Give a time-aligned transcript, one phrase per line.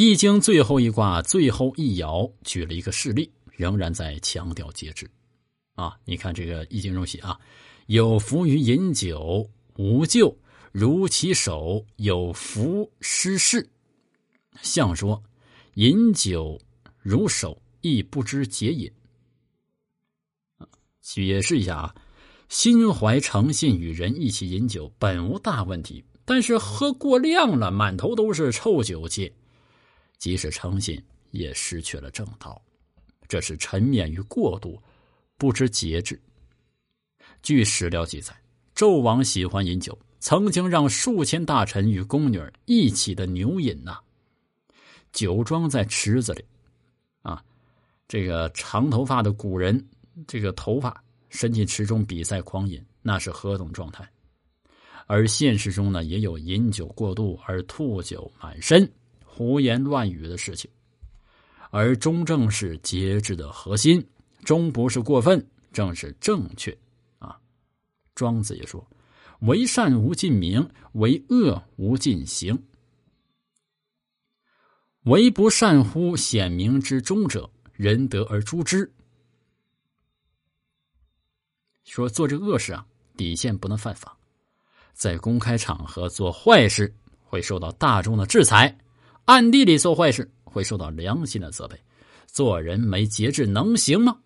[0.00, 5.10] 易经》最后一卦最后一爻举了一个事例，仍然在强调节制。
[5.74, 7.36] 啊，你看这个《易经》中写啊，
[7.86, 10.32] 有福于饮酒，无咎；
[10.70, 13.68] 如其手，有福失事。
[14.62, 15.20] 象说
[15.74, 16.60] 饮酒
[17.00, 18.92] 如手，亦不知节也。
[21.00, 21.94] 解释一下啊，
[22.48, 29.32] 心怀诚信与人一起饮酒本无大问题，但是喝过量了，满头都是臭酒气，
[30.18, 32.60] 即使诚信也失去了正道，
[33.26, 34.80] 这是沉湎于过度。
[35.36, 36.20] 不知节制。
[37.44, 38.36] 据史料记载，
[38.74, 44.00] 纣王喜欢饮酒，曾经让数千大臣与宫女一起的牛饮呐。
[45.12, 46.44] 酒装在池子里，
[47.22, 47.40] 啊，
[48.08, 49.88] 这个长头发的古人，
[50.26, 54.10] 这个头发伸进池中比赛狂饮，那是何等状态？
[55.06, 58.90] 而现实中呢，也有饮酒过度而吐酒满身、
[59.38, 60.68] 胡言乱语的事情。
[61.70, 64.04] 而中正是节制的核心。
[64.44, 66.76] 终不是过分，正是正确，
[67.18, 67.38] 啊！
[68.14, 68.84] 庄子也说
[69.42, 72.56] ：“为善无尽名，为恶无尽行。
[75.02, 78.90] 为不善乎显明之中者，仁德而诛之。”
[81.84, 82.86] 说做这恶事啊，
[83.16, 84.16] 底线不能犯法，
[84.94, 88.74] 在公开场合做坏事会受到大众的制裁，
[89.28, 91.76] 暗地里做坏事会受到良心的责备。
[92.28, 94.16] 做人没节制能行吗？